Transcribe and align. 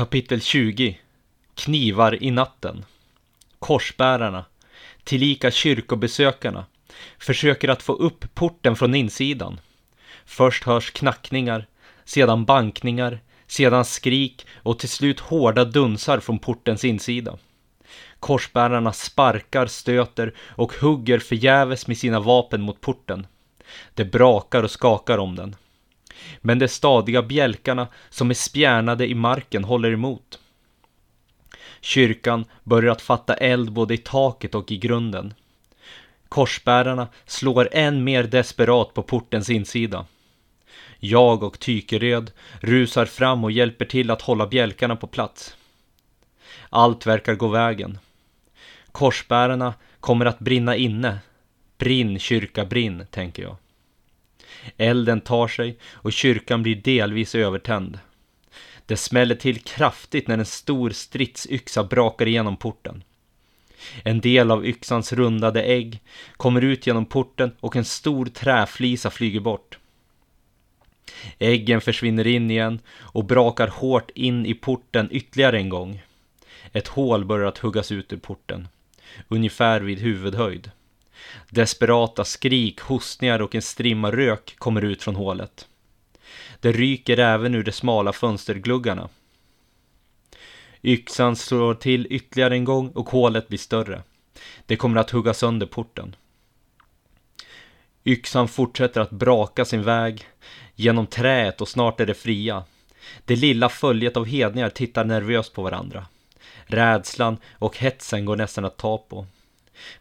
Kapitel 0.00 0.40
20 0.40 0.98
Knivar 1.54 2.22
i 2.22 2.30
natten 2.30 2.84
Korsbärarna, 3.58 4.44
tillika 5.04 5.50
kyrkobesökarna, 5.50 6.64
försöker 7.18 7.68
att 7.68 7.82
få 7.82 7.92
upp 7.92 8.34
porten 8.34 8.76
från 8.76 8.94
insidan. 8.94 9.60
Först 10.24 10.64
hörs 10.64 10.90
knackningar, 10.90 11.66
sedan 12.04 12.44
bankningar, 12.44 13.20
sedan 13.46 13.84
skrik 13.84 14.46
och 14.62 14.78
till 14.78 14.88
slut 14.88 15.20
hårda 15.20 15.64
dunsar 15.64 16.20
från 16.20 16.38
portens 16.38 16.84
insida. 16.84 17.38
Korsbärarna 18.20 18.92
sparkar, 18.92 19.66
stöter 19.66 20.34
och 20.40 20.72
hugger 20.72 21.18
förgäves 21.18 21.86
med 21.86 21.98
sina 21.98 22.20
vapen 22.20 22.62
mot 22.62 22.80
porten. 22.80 23.26
Det 23.94 24.04
brakar 24.04 24.62
och 24.62 24.70
skakar 24.70 25.18
om 25.18 25.36
den. 25.36 25.56
Men 26.40 26.58
de 26.58 26.68
stadiga 26.68 27.22
bjälkarna 27.22 27.88
som 28.10 28.30
är 28.30 28.34
spjärnade 28.34 29.06
i 29.06 29.14
marken 29.14 29.64
håller 29.64 29.92
emot. 29.92 30.38
Kyrkan 31.80 32.44
börjar 32.64 32.92
att 32.92 33.02
fatta 33.02 33.34
eld 33.34 33.72
både 33.72 33.94
i 33.94 33.98
taket 33.98 34.54
och 34.54 34.72
i 34.72 34.76
grunden. 34.76 35.34
Korsbärarna 36.28 37.08
slår 37.26 37.68
än 37.72 38.04
mer 38.04 38.22
desperat 38.24 38.94
på 38.94 39.02
portens 39.02 39.50
insida. 39.50 40.06
Jag 40.98 41.42
och 41.42 41.58
Tykeröd 41.58 42.30
rusar 42.60 43.04
fram 43.04 43.44
och 43.44 43.52
hjälper 43.52 43.84
till 43.84 44.10
att 44.10 44.22
hålla 44.22 44.46
bjälkarna 44.46 44.96
på 44.96 45.06
plats. 45.06 45.56
Allt 46.70 47.06
verkar 47.06 47.34
gå 47.34 47.48
vägen. 47.48 47.98
Korsbärarna 48.92 49.74
kommer 50.00 50.26
att 50.26 50.38
brinna 50.38 50.76
inne. 50.76 51.18
Brinn, 51.78 52.18
kyrka, 52.18 52.64
brinn, 52.64 53.06
tänker 53.10 53.42
jag. 53.42 53.56
Elden 54.76 55.20
tar 55.20 55.48
sig 55.48 55.78
och 55.84 56.12
kyrkan 56.12 56.62
blir 56.62 56.76
delvis 56.76 57.34
övertänd. 57.34 57.98
Det 58.86 58.96
smäller 58.96 59.34
till 59.34 59.60
kraftigt 59.60 60.28
när 60.28 60.38
en 60.38 60.46
stor 60.46 60.90
stridsyxa 60.90 61.84
brakar 61.84 62.28
igenom 62.28 62.56
porten. 62.56 63.04
En 64.04 64.20
del 64.20 64.50
av 64.50 64.66
yxans 64.66 65.12
rundade 65.12 65.62
ägg 65.62 66.00
kommer 66.36 66.64
ut 66.64 66.86
genom 66.86 67.06
porten 67.06 67.52
och 67.60 67.76
en 67.76 67.84
stor 67.84 68.26
träflisa 68.26 69.10
flyger 69.10 69.40
bort. 69.40 69.78
Äggen 71.38 71.80
försvinner 71.80 72.26
in 72.26 72.50
igen 72.50 72.80
och 72.90 73.24
brakar 73.24 73.68
hårt 73.68 74.10
in 74.14 74.46
i 74.46 74.54
porten 74.54 75.08
ytterligare 75.10 75.58
en 75.58 75.68
gång. 75.68 76.02
Ett 76.72 76.88
hål 76.88 77.24
börjar 77.24 77.48
att 77.48 77.58
huggas 77.58 77.92
ut 77.92 78.12
ur 78.12 78.16
porten, 78.16 78.68
ungefär 79.28 79.80
vid 79.80 79.98
huvudhöjd. 79.98 80.70
Desperata 81.48 82.24
skrik, 82.24 82.80
hostningar 82.80 83.42
och 83.42 83.54
en 83.54 83.62
strimma 83.62 84.12
rök 84.12 84.54
kommer 84.58 84.82
ut 84.84 85.02
från 85.02 85.16
hålet. 85.16 85.68
Det 86.60 86.72
ryker 86.72 87.18
även 87.18 87.54
ur 87.54 87.62
de 87.62 87.72
smala 87.72 88.12
fönstergluggarna. 88.12 89.08
Yxan 90.82 91.36
slår 91.36 91.74
till 91.74 92.06
ytterligare 92.10 92.54
en 92.54 92.64
gång 92.64 92.88
och 92.88 93.10
hålet 93.10 93.48
blir 93.48 93.58
större. 93.58 94.02
Det 94.66 94.76
kommer 94.76 95.00
att 95.00 95.10
hugga 95.10 95.34
sönder 95.34 95.66
porten. 95.66 96.16
Yxan 98.04 98.48
fortsätter 98.48 99.00
att 99.00 99.10
braka 99.10 99.64
sin 99.64 99.82
väg 99.82 100.26
genom 100.74 101.06
träet 101.06 101.60
och 101.60 101.68
snart 101.68 102.00
är 102.00 102.06
det 102.06 102.14
fria. 102.14 102.64
Det 103.24 103.36
lilla 103.36 103.68
följet 103.68 104.16
av 104.16 104.26
hedningar 104.26 104.70
tittar 104.70 105.04
nervöst 105.04 105.52
på 105.52 105.62
varandra. 105.62 106.06
Rädslan 106.64 107.36
och 107.52 107.76
hetsen 107.76 108.24
går 108.24 108.36
nästan 108.36 108.64
att 108.64 108.76
ta 108.76 108.98
på. 108.98 109.26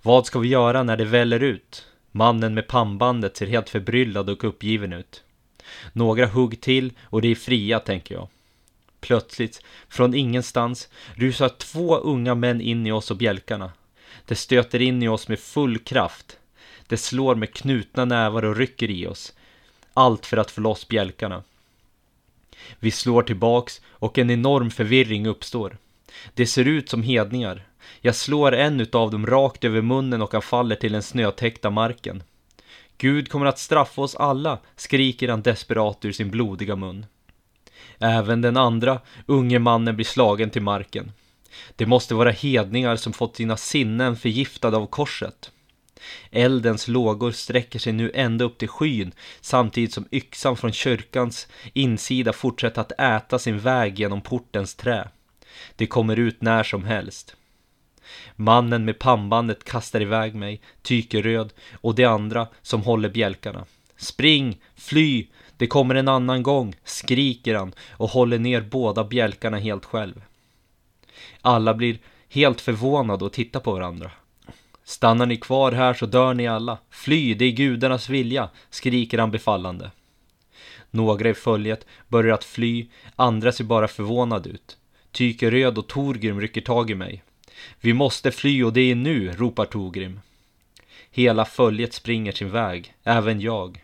Vad 0.01 0.25
ska 0.25 0.39
vi 0.39 0.47
göra 0.47 0.83
när 0.83 0.97
det 0.97 1.05
väller 1.05 1.39
ut? 1.39 1.85
Mannen 2.11 2.53
med 2.53 2.67
pannbandet 2.67 3.37
ser 3.37 3.47
helt 3.47 3.69
förbryllad 3.69 4.29
och 4.29 4.43
uppgiven 4.43 4.93
ut. 4.93 5.23
Några 5.93 6.25
hugg 6.25 6.61
till 6.61 6.93
och 7.01 7.21
det 7.21 7.27
är 7.27 7.35
fria, 7.35 7.79
tänker 7.79 8.15
jag. 8.15 8.27
Plötsligt, 8.99 9.63
från 9.89 10.13
ingenstans, 10.13 10.89
rusar 11.15 11.49
två 11.49 11.97
unga 11.97 12.35
män 12.35 12.61
in 12.61 12.87
i 12.87 12.91
oss 12.91 13.11
och 13.11 13.17
bjälkarna. 13.17 13.71
Det 14.25 14.35
stöter 14.35 14.81
in 14.81 15.03
i 15.03 15.07
oss 15.07 15.27
med 15.27 15.39
full 15.39 15.79
kraft. 15.79 16.37
Det 16.87 16.97
slår 16.97 17.35
med 17.35 17.53
knutna 17.53 18.05
nävar 18.05 18.45
och 18.45 18.55
rycker 18.55 18.89
i 18.89 19.07
oss. 19.07 19.33
Allt 19.93 20.25
för 20.25 20.37
att 20.37 20.51
få 20.51 20.61
loss 20.61 20.87
bjälkarna. 20.87 21.43
Vi 22.79 22.91
slår 22.91 23.23
tillbaks 23.23 23.81
och 23.87 24.17
en 24.17 24.29
enorm 24.29 24.71
förvirring 24.71 25.27
uppstår. 25.27 25.77
Det 26.33 26.45
ser 26.45 26.65
ut 26.65 26.89
som 26.89 27.03
hedningar. 27.03 27.67
Jag 28.01 28.15
slår 28.15 28.51
en 28.51 28.79
utav 28.79 29.11
dem 29.11 29.27
rakt 29.27 29.63
över 29.63 29.81
munnen 29.81 30.21
och 30.21 30.33
han 30.33 30.41
faller 30.41 30.75
till 30.75 30.91
den 30.91 31.03
snötäckta 31.03 31.69
marken. 31.69 32.23
Gud 32.97 33.29
kommer 33.29 33.45
att 33.45 33.59
straffa 33.59 34.01
oss 34.01 34.15
alla, 34.15 34.59
skriker 34.75 35.29
han 35.29 35.41
desperat 35.41 36.05
ur 36.05 36.11
sin 36.11 36.29
blodiga 36.29 36.75
mun. 36.75 37.05
Även 37.99 38.41
den 38.41 38.57
andra 38.57 38.99
unge 39.25 39.59
mannen 39.59 39.95
blir 39.95 40.05
slagen 40.05 40.49
till 40.49 40.61
marken. 40.61 41.11
Det 41.75 41.85
måste 41.85 42.15
vara 42.15 42.31
hedningar 42.31 42.95
som 42.95 43.13
fått 43.13 43.35
sina 43.35 43.57
sinnen 43.57 44.15
förgiftade 44.15 44.77
av 44.77 44.87
korset. 44.87 45.51
Eldens 46.31 46.87
lågor 46.87 47.31
sträcker 47.31 47.79
sig 47.79 47.93
nu 47.93 48.11
ända 48.13 48.45
upp 48.45 48.57
till 48.57 48.67
skyn 48.67 49.11
samtidigt 49.41 49.93
som 49.93 50.07
yxan 50.11 50.57
från 50.57 50.71
kyrkans 50.71 51.47
insida 51.73 52.33
fortsätter 52.33 52.81
att 52.81 52.99
äta 52.99 53.39
sin 53.39 53.59
väg 53.59 53.99
genom 53.99 54.21
portens 54.21 54.75
trä. 54.75 55.09
Det 55.75 55.87
kommer 55.87 56.19
ut 56.19 56.41
när 56.41 56.63
som 56.63 56.83
helst. 56.83 57.35
Mannen 58.35 58.85
med 58.85 58.99
pannbandet 58.99 59.63
kastar 59.63 60.01
iväg 60.01 60.35
mig, 60.35 60.61
tykeröd, 60.81 61.53
och 61.73 61.95
de 61.95 62.05
andra 62.05 62.47
som 62.61 62.81
håller 62.81 63.09
bjälkarna. 63.09 63.65
Spring, 63.97 64.57
fly, 64.75 65.27
det 65.57 65.67
kommer 65.67 65.95
en 65.95 66.07
annan 66.07 66.43
gång, 66.43 66.75
skriker 66.83 67.55
han 67.55 67.73
och 67.91 68.09
håller 68.09 68.39
ner 68.39 68.61
båda 68.61 69.03
bjälkarna 69.03 69.57
helt 69.57 69.85
själv. 69.85 70.21
Alla 71.41 71.73
blir 71.73 71.97
helt 72.29 72.61
förvånade 72.61 73.25
och 73.25 73.33
tittar 73.33 73.59
på 73.59 73.71
varandra. 73.71 74.11
Stannar 74.83 75.25
ni 75.25 75.37
kvar 75.37 75.71
här 75.71 75.93
så 75.93 76.05
dör 76.05 76.33
ni 76.33 76.47
alla. 76.47 76.77
Fly, 76.89 77.33
det 77.33 77.45
är 77.45 77.51
gudarnas 77.51 78.09
vilja, 78.09 78.49
skriker 78.69 79.17
han 79.17 79.31
befallande. 79.31 79.91
Några 80.91 81.29
i 81.29 81.33
följet 81.33 81.85
börjar 82.07 82.33
att 82.33 82.43
fly, 82.43 82.87
andra 83.15 83.51
ser 83.51 83.63
bara 83.63 83.87
förvånade 83.87 84.49
ut. 84.49 84.77
Tyke 85.11 85.51
Röd 85.51 85.77
och 85.77 85.87
Torgrim 85.87 86.41
rycker 86.41 86.61
tag 86.61 86.89
i 86.91 86.95
mig. 86.95 87.23
Vi 87.79 87.93
måste 87.93 88.31
fly 88.31 88.63
och 88.63 88.73
det 88.73 88.81
är 88.91 88.95
nu, 88.95 89.31
ropar 89.31 89.65
Torgrim. 89.65 90.19
Hela 91.11 91.45
följet 91.45 91.93
springer 91.93 92.31
sin 92.31 92.49
väg, 92.49 92.93
även 93.03 93.41
jag. 93.41 93.83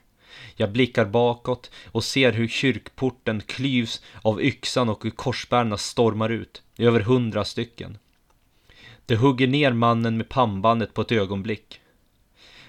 Jag 0.56 0.72
blickar 0.72 1.06
bakåt 1.06 1.72
och 1.92 2.04
ser 2.04 2.32
hur 2.32 2.48
kyrkporten 2.48 3.42
klyvs 3.42 4.02
av 4.22 4.42
yxan 4.42 4.90
och 4.90 5.04
hur 5.04 5.12
korsbärarna 5.12 5.78
stormar 5.78 6.30
ut, 6.30 6.64
över 6.78 7.00
hundra 7.00 7.46
stycken. 7.46 7.98
Det 9.06 9.16
hugger 9.16 9.48
ner 9.48 9.74
mannen 9.74 10.18
med 10.18 10.30
pannbandet 10.30 10.94
på 10.94 11.02
ett 11.02 11.12
ögonblick. 11.12 11.82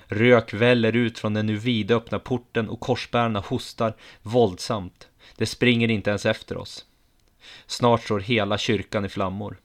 Rök 0.07 0.55
väller 0.55 0.97
ut 0.97 1.19
från 1.19 1.35
den 1.35 1.47
nu 1.47 1.57
vidöppna 1.57 2.19
porten 2.19 2.69
och 2.69 2.81
korsbärarna 2.81 3.41
hostar 3.41 3.97
våldsamt. 4.23 5.09
Det 5.37 5.47
springer 5.47 5.89
inte 5.89 6.11
ens 6.11 6.27
efter 6.27 6.57
oss. 6.57 6.86
Snart 7.67 8.05
står 8.05 8.21
hela 8.21 8.59
kyrkan 8.59 9.05
i 9.05 9.09
flammor. 9.09 9.57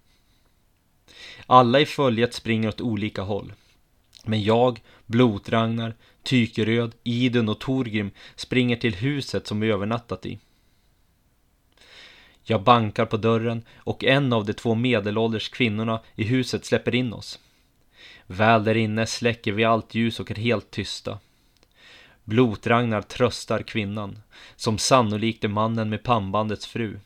Alla 1.46 1.80
i 1.80 1.86
följet 1.86 2.34
springer 2.34 2.70
åt 2.70 2.82
olika 2.82 3.22
håll. 3.22 3.54
Men 4.24 4.44
jag, 4.44 4.82
Blotragnar, 5.06 5.96
Tykeröd, 6.24 6.96
Idun 7.04 7.50
och 7.50 7.60
Torgrim 7.60 8.12
springer 8.36 8.76
till 8.76 8.96
huset 8.96 9.48
som 9.48 9.60
vi 9.60 9.72
övernattat 9.72 10.26
i. 10.26 10.40
Jag 12.44 12.64
bankar 12.64 13.06
på 13.06 13.18
dörren 13.18 13.66
och 13.76 14.04
en 14.04 14.34
av 14.34 14.46
de 14.46 14.54
två 14.54 14.76
medelålders 14.76 15.50
kvinnorna 15.50 16.02
i 16.16 16.24
huset 16.24 16.66
släpper 16.66 16.96
in 16.96 17.14
oss. 17.14 17.40
Väl 18.28 18.64
där 18.64 18.76
inne 18.78 19.06
släcker 19.06 19.52
vi 19.52 19.64
allt 19.64 19.96
ljus 19.96 20.20
och 20.20 20.32
är 20.32 20.36
helt 20.36 20.72
tysta. 20.72 21.20
Blotragnar 22.24 23.02
tröstar 23.02 23.62
kvinnan, 23.64 24.20
som 24.56 24.78
sannolikt 24.78 25.44
är 25.44 25.48
mannen 25.48 25.90
med 25.90 26.04
pannbandets 26.04 26.68
fru. 26.68 27.00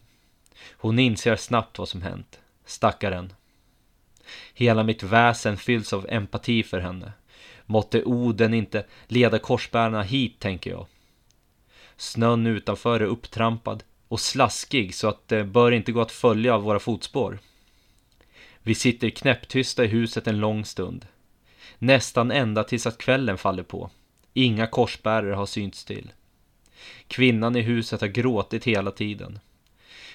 Hon 0.71 0.99
inser 0.99 1.35
snabbt 1.35 1.79
vad 1.79 1.89
som 1.89 2.01
hänt. 2.01 2.39
Stackaren. 2.65 3.33
Hela 4.53 4.83
mitt 4.83 5.03
väsen 5.03 5.57
fylls 5.57 5.93
av 5.93 6.05
empati 6.09 6.63
för 6.63 6.79
henne. 6.79 7.11
Måtte 7.65 8.03
Oden 8.03 8.53
inte 8.53 8.85
leda 9.07 9.39
korsbärarna 9.39 10.03
hit, 10.03 10.39
tänker 10.39 10.71
jag. 10.71 10.87
Snön 11.97 12.47
utanför 12.47 12.99
är 12.99 13.05
upptrampad 13.05 13.83
och 14.07 14.19
slaskig 14.19 14.95
så 14.95 15.07
att 15.07 15.27
det 15.27 15.43
bör 15.43 15.71
inte 15.71 15.91
gå 15.91 16.01
att 16.01 16.11
följa 16.11 16.57
våra 16.57 16.79
fotspår. 16.79 17.39
Vi 18.61 18.75
sitter 18.75 19.09
knäpptysta 19.09 19.85
i 19.85 19.87
huset 19.87 20.27
en 20.27 20.39
lång 20.39 20.65
stund. 20.65 21.07
Nästan 21.77 22.31
ända 22.31 22.63
tills 22.63 22.87
att 22.87 22.97
kvällen 22.97 23.37
faller 23.37 23.63
på. 23.63 23.89
Inga 24.33 24.67
korsbärare 24.67 25.33
har 25.33 25.45
synts 25.45 25.85
till. 25.85 26.11
Kvinnan 27.07 27.55
i 27.55 27.61
huset 27.61 28.01
har 28.01 28.07
gråtit 28.07 28.63
hela 28.63 28.91
tiden. 28.91 29.39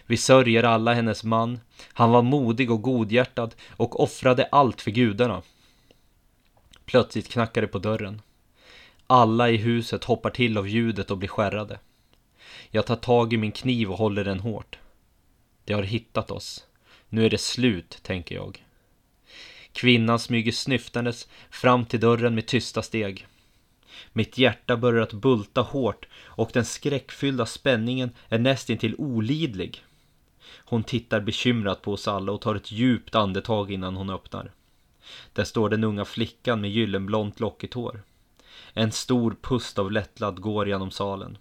Vi 0.06 0.16
sörjer 0.16 0.62
alla 0.62 0.94
hennes 0.94 1.24
man. 1.24 1.60
Han 1.92 2.10
var 2.10 2.22
modig 2.22 2.70
och 2.70 2.82
godhjärtad 2.82 3.54
och 3.70 4.00
offrade 4.00 4.48
allt 4.52 4.80
för 4.80 4.90
gudarna. 4.90 5.42
Plötsligt 6.84 7.28
knackar 7.28 7.60
det 7.60 7.68
på 7.68 7.78
dörren. 7.78 8.22
Alla 9.06 9.50
i 9.50 9.56
huset 9.56 10.04
hoppar 10.04 10.30
till 10.30 10.58
av 10.58 10.68
ljudet 10.68 11.10
och 11.10 11.18
blir 11.18 11.28
skärrade. 11.28 11.78
Jag 12.70 12.86
tar 12.86 12.96
tag 12.96 13.32
i 13.32 13.36
min 13.36 13.52
kniv 13.52 13.90
och 13.90 13.98
håller 13.98 14.24
den 14.24 14.40
hårt. 14.40 14.78
De 15.64 15.74
har 15.74 15.82
hittat 15.82 16.30
oss. 16.30 16.66
Nu 17.08 17.26
är 17.26 17.30
det 17.30 17.40
slut, 17.40 17.98
tänker 18.02 18.34
jag. 18.34 18.64
Kvinnan 19.72 20.18
smyger 20.18 20.52
snyftandes 20.52 21.28
fram 21.50 21.86
till 21.86 22.00
dörren 22.00 22.34
med 22.34 22.46
tysta 22.46 22.82
steg. 22.82 23.26
Mitt 24.12 24.38
hjärta 24.38 24.76
börjar 24.76 25.02
att 25.02 25.12
bulta 25.12 25.60
hårt 25.60 26.06
och 26.14 26.50
den 26.52 26.64
skräckfyllda 26.64 27.46
spänningen 27.46 28.10
är 28.28 28.38
nästintill 28.38 28.94
olidlig. 28.98 29.84
Hon 30.70 30.84
tittar 30.84 31.20
bekymrat 31.20 31.82
på 31.82 31.92
oss 31.92 32.08
alla 32.08 32.32
och 32.32 32.40
tar 32.40 32.54
ett 32.54 32.72
djupt 32.72 33.14
andetag 33.14 33.70
innan 33.70 33.96
hon 33.96 34.10
öppnar. 34.10 34.52
Där 35.32 35.44
står 35.44 35.68
den 35.68 35.84
unga 35.84 36.04
flickan 36.04 36.60
med 36.60 36.70
gyllenblont 36.70 37.40
lockigt 37.40 37.74
hår. 37.74 38.02
En 38.72 38.92
stor 38.92 39.36
pust 39.42 39.78
av 39.78 39.92
lättnad 39.92 40.40
går 40.40 40.68
genom 40.68 40.90
salen. 40.90 41.38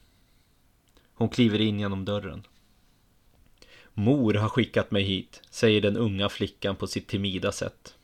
Hon 1.14 1.30
kliver 1.30 1.62
in 1.62 1.80
genom 1.80 2.06
dörren. 2.06 2.44
Mor 3.94 4.34
har 4.34 4.50
skickat 4.50 4.92
mig 4.92 5.04
hit, 5.04 5.42
säger 5.50 5.82
den 5.82 5.98
unga 5.98 6.30
flickan 6.30 6.76
på 6.76 6.88
sitt 6.88 7.08
timida 7.08 7.52
sätt. 7.52 7.96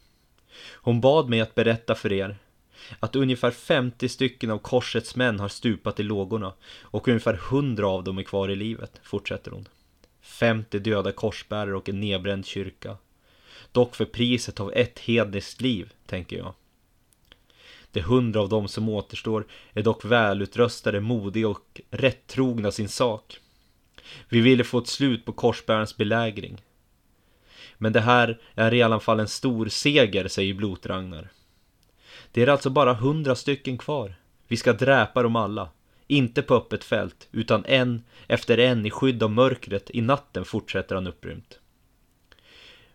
Hon 0.73 1.01
bad 1.01 1.29
mig 1.29 1.41
att 1.41 1.55
berätta 1.55 1.95
för 1.95 2.13
er 2.13 2.37
att 2.99 3.15
ungefär 3.15 3.51
50 3.51 4.09
stycken 4.09 4.51
av 4.51 4.57
korsets 4.57 5.15
män 5.15 5.39
har 5.39 5.49
stupat 5.49 5.99
i 5.99 6.03
lågorna 6.03 6.53
och 6.81 7.07
ungefär 7.07 7.33
100 7.33 7.87
av 7.87 8.03
dem 8.03 8.17
är 8.17 8.23
kvar 8.23 8.49
i 8.49 8.55
livet, 8.55 8.99
fortsätter 9.03 9.51
hon. 9.51 9.67
50 10.25 10.79
döda 10.79 11.11
korsbärare 11.11 11.75
och 11.75 11.89
en 11.89 11.99
nedbränd 11.99 12.45
kyrka. 12.45 12.97
Dock 13.71 13.95
för 13.95 14.05
priset 14.05 14.59
av 14.59 14.73
ett 14.73 14.99
hedniskt 14.99 15.61
liv, 15.61 15.93
tänker 16.05 16.37
jag. 16.37 16.53
De 17.91 18.01
hundra 18.01 18.41
av 18.41 18.49
dem 18.49 18.67
som 18.67 18.89
återstår 18.89 19.45
är 19.73 19.83
dock 19.83 20.05
välutrustade, 20.05 20.99
modiga 20.99 21.47
och 21.47 21.81
rättrogna 21.89 22.71
sin 22.71 22.89
sak. 22.89 23.39
Vi 24.29 24.41
ville 24.41 24.63
få 24.63 24.77
ett 24.77 24.87
slut 24.87 25.25
på 25.25 25.31
korsbärarens 25.31 25.97
belägring. 25.97 26.61
Men 27.77 27.93
det 27.93 28.01
här 28.01 28.39
är 28.55 28.73
i 28.73 28.81
alla 28.81 28.99
fall 28.99 29.19
en 29.19 29.27
stor 29.27 29.67
seger, 29.67 30.27
säger 30.27 30.53
Blotragnar. 30.53 31.29
Det 32.31 32.41
är 32.41 32.47
alltså 32.47 32.69
bara 32.69 32.93
hundra 32.93 33.35
stycken 33.35 33.77
kvar. 33.77 34.15
Vi 34.47 34.57
ska 34.57 34.73
dräpa 34.73 35.23
dem 35.23 35.35
alla. 35.35 35.69
Inte 36.07 36.41
på 36.41 36.55
öppet 36.55 36.83
fält, 36.83 37.27
utan 37.31 37.65
en 37.65 38.03
efter 38.27 38.57
en 38.57 38.85
i 38.85 38.91
skydd 38.91 39.23
av 39.23 39.31
mörkret 39.31 39.89
i 39.93 40.01
natten, 40.01 40.45
fortsätter 40.45 40.95
han 40.95 41.07
upprymt. 41.07 41.59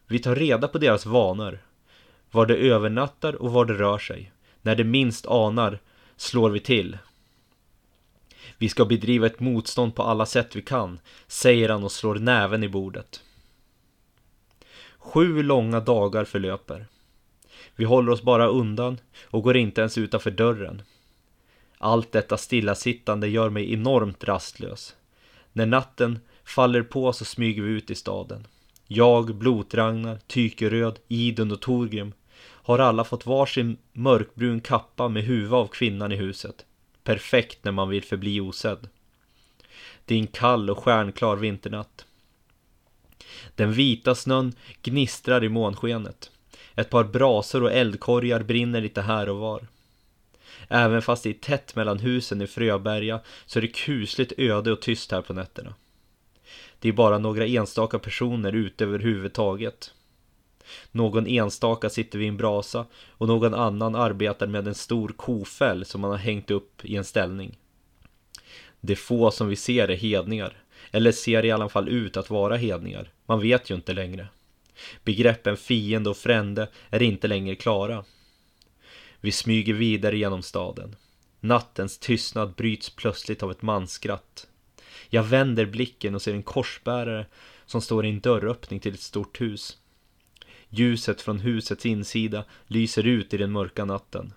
Vi 0.06 0.18
tar 0.18 0.36
reda 0.36 0.68
på 0.68 0.78
deras 0.78 1.06
vanor, 1.06 1.58
var 2.30 2.46
de 2.46 2.54
övernattar 2.54 3.34
och 3.34 3.52
var 3.52 3.64
de 3.64 3.74
rör 3.74 3.98
sig. 3.98 4.32
När 4.62 4.76
de 4.76 4.84
minst 4.84 5.26
anar 5.26 5.78
slår 6.16 6.50
vi 6.50 6.60
till. 6.60 6.98
Vi 8.58 8.68
ska 8.68 8.84
bedriva 8.84 9.26
ett 9.26 9.40
motstånd 9.40 9.94
på 9.94 10.02
alla 10.02 10.26
sätt 10.26 10.56
vi 10.56 10.62
kan, 10.62 11.00
säger 11.26 11.68
han 11.68 11.84
och 11.84 11.92
slår 11.92 12.14
näven 12.14 12.64
i 12.64 12.68
bordet. 12.68 13.22
Sju 14.98 15.42
långa 15.42 15.80
dagar 15.80 16.24
förlöper. 16.24 16.86
Vi 17.76 17.84
håller 17.84 18.12
oss 18.12 18.22
bara 18.22 18.46
undan 18.46 18.98
och 19.24 19.42
går 19.42 19.56
inte 19.56 19.80
ens 19.80 19.98
utanför 19.98 20.30
dörren. 20.30 20.82
Allt 21.82 22.12
detta 22.12 22.37
stillasittande 22.37 23.29
gör 23.29 23.50
mig 23.50 23.73
enormt 23.73 24.25
rastlös. 24.25 24.94
När 25.53 25.67
natten 25.67 26.19
faller 26.44 26.82
på 26.82 27.12
så 27.12 27.25
smyger 27.25 27.62
vi 27.62 27.71
ut 27.71 27.91
i 27.91 27.94
staden. 27.94 28.47
Jag, 28.87 29.35
Blotragnar, 29.35 30.19
Tykeröd, 30.27 30.99
Idun 31.09 31.53
och 31.53 31.61
Torgrim 31.61 32.12
har 32.43 32.79
alla 32.79 33.05
fått 33.05 33.27
varsin 33.27 33.77
mörkbrun 33.93 34.61
kappa 34.61 35.09
med 35.09 35.25
huva 35.25 35.56
av 35.56 35.67
kvinnan 35.67 36.12
i 36.12 36.17
huset. 36.17 36.65
Perfekt 37.05 37.65
när 37.65 37.73
man 37.73 37.88
vill 37.88 38.05
förbli 38.05 38.41
osedd. 38.41 38.88
Det 40.05 40.15
är 40.15 40.19
en 40.19 40.27
kall 40.27 40.71
och 40.71 40.79
stjärnklar 40.79 41.37
vinternatt. 41.37 42.05
Den 43.55 43.73
vita 43.73 44.15
snön 44.15 44.53
gnistrar 44.82 45.44
i 45.44 45.49
månskenet. 45.49 46.31
Ett 46.75 46.91
par 46.91 47.05
brasor 47.05 47.62
och 47.62 47.73
eldkorgar 47.73 48.43
brinner 48.43 48.81
lite 48.81 49.03
här 49.03 49.29
och 49.29 49.38
var. 49.38 49.67
Även 50.69 51.02
fast 51.02 51.23
det 51.23 51.31
är 51.31 51.35
tätt 51.35 51.76
mellan 51.76 51.99
husen 51.99 52.43
i 52.43 52.47
Fröberga 52.47 53.20
så 53.47 53.58
är 53.58 53.61
det 53.61 53.69
kusligt 53.69 54.32
öde 54.37 54.73
och 54.73 54.82
tyst 54.82 55.12
här 55.12 55.23
på 55.23 55.32
nätterna. 55.32 55.75
Det 56.79 56.88
är 56.88 56.93
bara 56.93 57.19
några 57.19 57.47
enstaka 57.47 57.99
personer 57.99 58.52
ute 58.52 58.85
överhuvudtaget. 58.85 59.94
Någon 60.93 61.26
enstaka 61.26 61.91
sitter 61.91 62.19
vid 62.19 62.29
en 62.29 62.37
brasa 62.37 62.87
och 63.08 63.29
någon 63.29 63.55
annan 63.55 63.94
arbetar 63.94 64.47
med 64.47 64.69
en 64.69 64.75
stor 64.75 65.08
kofäll 65.08 65.85
som 65.85 66.00
man 66.00 66.11
har 66.11 66.19
hängt 66.19 66.50
upp 66.50 66.85
i 66.85 66.96
en 66.96 67.05
ställning. 67.05 67.58
Det 68.81 68.96
få 68.96 69.31
som 69.31 69.49
vi 69.49 69.56
ser 69.56 69.88
är 69.88 69.96
hedningar, 69.96 70.62
eller 70.91 71.12
ser 71.12 71.44
i 71.44 71.50
alla 71.50 71.69
fall 71.69 71.88
ut 71.88 72.17
att 72.17 72.31
vara 72.31 72.56
hedningar. 72.56 73.11
Man 73.26 73.41
vet 73.41 73.70
ju 73.70 73.75
inte 73.75 73.93
längre. 73.93 74.29
Begreppen 75.05 75.56
fiende 75.56 76.11
och 76.11 76.17
frände 76.17 76.69
är 76.91 77.03
inte 77.03 77.29
längre 77.29 77.55
klara. 77.55 78.05
Vi 79.20 79.32
smyger 79.32 79.75
vidare 79.75 80.19
genom 80.19 80.43
staden. 80.43 80.96
Nattens 81.40 81.99
tystnad 81.99 82.55
bryts 82.55 82.90
plötsligt 82.90 83.43
av 83.43 83.50
ett 83.50 83.62
manskratt. 83.62 84.46
Jag 85.08 85.22
vänder 85.22 85.67
blicken 85.67 86.14
och 86.14 86.22
ser 86.22 86.34
en 86.34 86.43
korsbärare 86.43 87.26
som 87.67 87.81
står 87.81 88.06
i 88.06 88.08
en 88.08 88.20
dörröppning 88.20 88.81
till 88.81 88.94
ett 88.94 89.00
stort 89.00 89.40
hus. 89.40 89.78
Ljuset 90.69 91.20
från 91.20 91.40
husets 91.40 91.87
insida 91.87 92.44
lyser 92.67 93.06
ut 93.06 93.34
i 93.34 93.37
den 93.37 93.52
mörka 93.52 93.84
natten. 93.84 94.32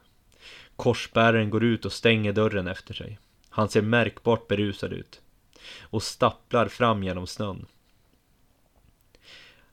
Korsbäraren 0.75 1.49
går 1.49 1.63
ut 1.63 1.85
och 1.85 1.93
stänger 1.93 2.33
dörren 2.33 2.67
efter 2.67 2.93
sig. 2.93 3.19
Han 3.49 3.69
ser 3.69 3.81
märkbart 3.81 4.47
berusad 4.47 4.93
ut 4.93 5.21
och 5.81 6.03
stapplar 6.03 6.67
fram 6.67 7.03
genom 7.03 7.27
snön. 7.27 7.65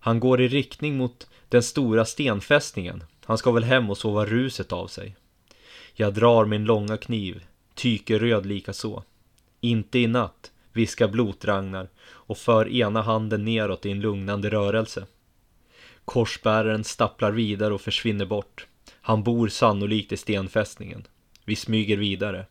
Han 0.00 0.20
går 0.20 0.40
i 0.40 0.48
riktning 0.48 0.96
mot 0.96 1.30
den 1.48 1.62
stora 1.62 2.04
stenfästningen. 2.04 3.04
Han 3.30 3.38
ska 3.38 3.50
väl 3.50 3.64
hem 3.64 3.90
och 3.90 3.98
sova 3.98 4.26
ruset 4.26 4.72
av 4.72 4.86
sig. 4.86 5.16
Jag 5.94 6.14
drar 6.14 6.44
min 6.44 6.64
långa 6.64 6.96
kniv, 6.96 7.44
tykeröd 7.74 8.46
lika 8.46 8.72
så. 8.72 9.04
Inte 9.60 9.98
i 9.98 10.06
natt, 10.06 10.52
viskar 10.72 11.08
Blotragnar 11.08 11.88
och 12.00 12.38
för 12.38 12.68
ena 12.68 13.02
handen 13.02 13.44
neråt 13.44 13.86
i 13.86 13.90
en 13.90 14.00
lugnande 14.00 14.50
rörelse. 14.50 15.06
Korsbäraren 16.04 16.84
stapplar 16.84 17.30
vidare 17.30 17.74
och 17.74 17.80
försvinner 17.80 18.26
bort. 18.26 18.66
Han 19.00 19.22
bor 19.22 19.48
sannolikt 19.48 20.12
i 20.12 20.16
stenfästningen. 20.16 21.06
Vi 21.44 21.56
smyger 21.56 21.96
vidare. 21.96 22.46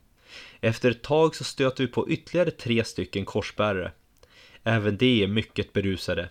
Efter 0.62 0.92
ett 0.92 1.04
tag 1.04 1.36
så 1.36 1.44
stöter 1.44 1.84
vi 1.84 1.92
på 1.92 2.10
ytterligare 2.10 2.52
tre 2.52 2.84
stycken 2.84 3.26
korsbärare. 3.26 3.92
Även 4.64 4.98
de 4.98 5.24
är 5.24 5.28
mycket 5.28 5.74
berusade. 5.74 6.30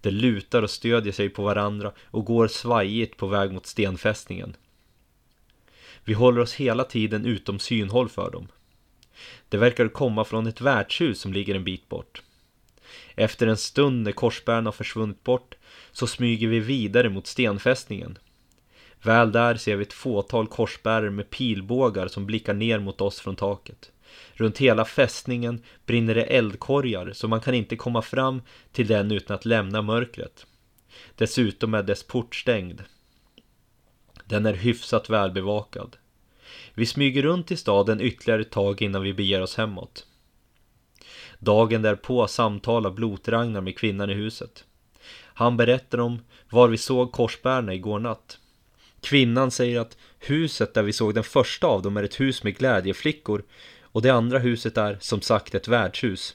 De 0.00 0.10
lutar 0.10 0.62
och 0.62 0.70
stödjer 0.70 1.12
sig 1.12 1.28
på 1.28 1.42
varandra 1.42 1.92
och 2.04 2.24
går 2.24 2.48
svajigt 2.48 3.16
på 3.16 3.26
väg 3.26 3.52
mot 3.52 3.66
stenfästningen. 3.66 4.56
Vi 6.04 6.12
håller 6.12 6.40
oss 6.40 6.54
hela 6.54 6.84
tiden 6.84 7.26
utom 7.26 7.58
synhåll 7.58 8.08
för 8.08 8.30
dem. 8.30 8.48
Det 9.48 9.56
verkar 9.56 9.88
komma 9.88 10.24
från 10.24 10.46
ett 10.46 10.60
värdshus 10.60 11.20
som 11.20 11.32
ligger 11.32 11.54
en 11.54 11.64
bit 11.64 11.88
bort. 11.88 12.22
Efter 13.14 13.46
en 13.46 13.56
stund 13.56 14.02
när 14.02 14.12
korsbären 14.12 14.64
har 14.64 14.72
försvunnit 14.72 15.24
bort 15.24 15.54
så 15.92 16.06
smyger 16.06 16.48
vi 16.48 16.60
vidare 16.60 17.08
mot 17.08 17.26
stenfästningen. 17.26 18.18
Väl 19.02 19.32
där 19.32 19.56
ser 19.56 19.76
vi 19.76 19.82
ett 19.82 19.92
fåtal 19.92 20.46
korsbärare 20.46 21.10
med 21.10 21.30
pilbågar 21.30 22.08
som 22.08 22.26
blickar 22.26 22.54
ner 22.54 22.78
mot 22.78 23.00
oss 23.00 23.20
från 23.20 23.36
taket. 23.36 23.92
Runt 24.32 24.58
hela 24.58 24.84
fästningen 24.84 25.62
brinner 25.86 26.14
det 26.14 26.22
eldkorgar 26.22 27.12
så 27.12 27.28
man 27.28 27.40
kan 27.40 27.54
inte 27.54 27.76
komma 27.76 28.02
fram 28.02 28.42
till 28.72 28.86
den 28.86 29.12
utan 29.12 29.34
att 29.34 29.44
lämna 29.44 29.82
mörkret. 29.82 30.46
Dessutom 31.14 31.74
är 31.74 31.82
dess 31.82 32.02
port 32.02 32.34
stängd. 32.34 32.82
Den 34.24 34.46
är 34.46 34.54
hyfsat 34.54 35.10
välbevakad. 35.10 35.96
Vi 36.74 36.86
smyger 36.86 37.22
runt 37.22 37.50
i 37.50 37.56
staden 37.56 38.00
ytterligare 38.00 38.40
ett 38.40 38.50
tag 38.50 38.82
innan 38.82 39.02
vi 39.02 39.14
beger 39.14 39.42
oss 39.42 39.56
hemåt. 39.56 40.06
Dagen 41.38 41.82
därpå 41.82 42.26
samtalar 42.26 42.90
Blotragnar 42.90 43.60
med 43.60 43.78
kvinnan 43.78 44.10
i 44.10 44.14
huset. 44.14 44.64
Han 45.34 45.56
berättar 45.56 45.98
om 46.00 46.24
var 46.50 46.68
vi 46.68 46.78
såg 46.78 47.12
korsbärarna 47.12 47.74
igår 47.74 47.98
natt. 47.98 48.38
Kvinnan 49.00 49.50
säger 49.50 49.80
att 49.80 49.96
huset 50.18 50.74
där 50.74 50.82
vi 50.82 50.92
såg 50.92 51.14
den 51.14 51.24
första 51.24 51.66
av 51.66 51.82
dem 51.82 51.96
är 51.96 52.02
ett 52.02 52.20
hus 52.20 52.42
med 52.42 52.58
glädjeflickor 52.58 53.42
och 53.98 54.02
det 54.02 54.10
andra 54.10 54.38
huset 54.38 54.76
är 54.76 54.98
som 55.00 55.20
sagt 55.20 55.54
ett 55.54 55.68
värdshus. 55.68 56.34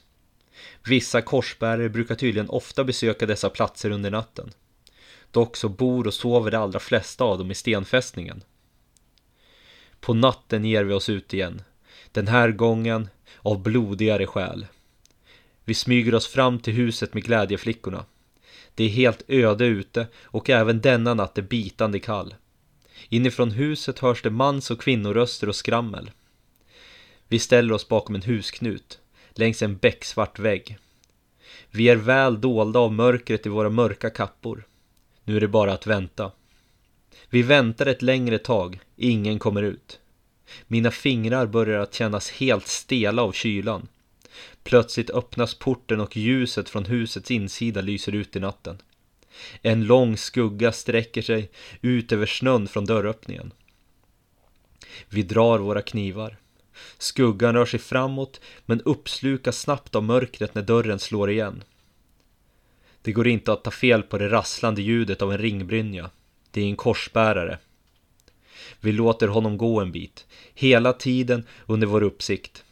Vissa 0.88 1.22
korsbärare 1.22 1.90
brukar 1.90 2.16
tydligen 2.16 2.50
ofta 2.50 2.84
besöka 2.84 3.26
dessa 3.26 3.50
platser 3.50 3.90
under 3.90 4.12
natten. 4.12 4.52
Dock 5.32 5.58
så 5.58 5.70
bor 5.70 6.08
och 6.08 6.14
sover 6.14 6.52
de 6.52 6.58
allra 6.58 6.80
flesta 6.80 7.24
av 7.24 7.38
dem 7.38 7.52
i 7.52 7.56
stenfästningen. 7.56 8.44
På 10.00 10.14
natten 10.14 10.66
ger 10.66 10.84
vi 10.84 10.94
oss 10.94 11.10
ut 11.10 11.34
igen. 11.34 11.62
Den 12.12 12.28
här 12.28 12.52
gången 12.52 13.10
av 13.40 13.64
blodigare 13.64 14.28
skäl. 14.28 14.66
Vi 15.66 15.74
smyger 15.74 16.16
oss 16.16 16.28
fram 16.28 16.60
till 16.60 16.74
huset 16.74 17.14
med 17.14 17.24
glädjeflickorna. 17.24 18.06
Det 18.76 18.84
är 18.84 18.90
helt 18.90 19.24
öde 19.28 19.66
ute 19.66 20.08
och 20.24 20.50
även 20.50 20.82
denna 20.82 21.14
natt 21.14 21.38
är 21.38 21.42
bitande 21.42 22.00
kall. 22.00 22.36
Inifrån 23.10 23.52
huset 23.52 24.00
hörs 24.00 24.22
det 24.22 24.30
mans 24.30 24.72
och 24.72 24.82
kvinnoröster 24.82 25.50
och 25.50 25.56
skrammel. 25.56 26.12
Vi 27.28 27.40
ställer 27.40 27.74
oss 27.74 27.88
bakom 27.88 28.16
en 28.16 28.22
husknut, 28.22 29.00
längs 29.34 29.62
en 29.62 29.78
becksvart 29.78 30.40
vägg. 30.40 30.78
Vi 31.72 31.90
är 31.90 31.96
väl 31.96 32.42
dolda 32.42 32.80
av 32.80 32.94
mörkret 32.94 33.46
i 33.46 33.50
våra 33.50 33.70
mörka 33.70 34.10
kappor. 34.10 34.68
Nu 35.24 35.38
är 35.38 35.42
det 35.42 35.48
bara 35.48 35.74
att 35.74 35.88
vänta. 35.88 36.32
Vi 37.30 37.42
väntar 37.42 37.86
ett 37.86 38.02
längre 38.02 38.38
tag, 38.38 38.80
ingen 38.96 39.40
kommer 39.40 39.62
ut. 39.62 40.00
Mina 40.68 40.92
fingrar 40.92 41.46
börjar 41.46 41.80
att 41.80 41.94
kännas 41.94 42.32
helt 42.32 42.68
stela 42.68 43.22
av 43.22 43.32
kylan. 43.32 43.88
Plötsligt 44.64 45.10
öppnas 45.10 45.54
porten 45.56 46.00
och 46.00 46.18
ljuset 46.18 46.70
från 46.70 46.86
husets 46.86 47.32
insida 47.32 47.82
lyser 47.82 48.16
ut 48.16 48.36
i 48.36 48.40
natten. 48.40 48.78
En 49.62 49.84
lång 49.84 50.18
skugga 50.18 50.72
sträcker 50.72 51.22
sig 51.22 51.52
ut 51.82 52.12
över 52.12 52.26
snön 52.26 52.68
från 52.68 52.86
dörröppningen. 52.86 53.52
Vi 55.10 55.24
drar 55.24 55.60
våra 55.60 55.82
knivar. 55.82 56.38
Skuggan 56.98 57.54
rör 57.54 57.66
sig 57.66 57.80
framåt 57.80 58.42
men 58.66 58.82
uppslukas 58.82 59.60
snabbt 59.60 59.96
av 59.96 60.04
mörkret 60.04 60.56
när 60.56 60.62
dörren 60.62 61.00
slår 61.00 61.30
igen. 61.30 61.64
Det 63.02 63.12
går 63.12 63.28
inte 63.28 63.54
att 63.54 63.64
ta 63.64 63.72
fel 63.72 64.04
på 64.04 64.18
det 64.18 64.30
rasslande 64.30 64.82
ljudet 64.82 65.22
av 65.22 65.32
en 65.32 65.38
ringbrynja. 65.38 66.10
Det 66.52 66.62
är 66.62 66.66
en 66.66 66.76
korsbärare. 66.76 67.58
Vi 68.80 68.92
låter 68.92 69.28
honom 69.28 69.58
gå 69.58 69.82
en 69.82 69.92
bit, 69.92 70.26
hela 70.54 70.94
tiden 70.94 71.46
under 71.66 71.88
vår 71.88 72.04
uppsikt. 72.04 72.64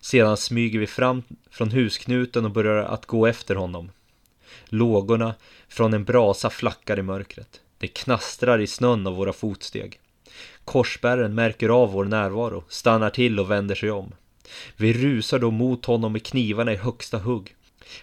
Sedan 0.00 0.36
smyger 0.36 0.78
vi 0.78 0.86
fram 0.86 1.22
från 1.50 1.70
husknuten 1.70 2.44
och 2.44 2.50
börjar 2.50 2.76
att 2.84 3.06
gå 3.06 3.26
efter 3.26 3.54
honom. 3.54 3.90
Lågorna 4.64 5.34
från 5.68 5.94
en 5.94 6.04
brasa 6.04 6.50
flackar 6.50 6.98
i 6.98 7.02
mörkret. 7.02 7.60
Det 7.78 7.88
knastrar 7.88 8.58
i 8.58 8.66
snön 8.66 9.06
av 9.06 9.16
våra 9.16 9.32
fotsteg. 9.32 10.00
Korsbäraren 10.64 11.34
märker 11.34 11.68
av 11.68 11.92
vår 11.92 12.04
närvaro, 12.04 12.64
stannar 12.68 13.10
till 13.10 13.40
och 13.40 13.50
vänder 13.50 13.74
sig 13.74 13.90
om. 13.90 14.12
Vi 14.76 14.92
rusar 14.92 15.38
då 15.38 15.50
mot 15.50 15.84
honom 15.84 16.12
med 16.12 16.26
knivarna 16.26 16.72
i 16.72 16.76
högsta 16.76 17.18
hugg. 17.18 17.54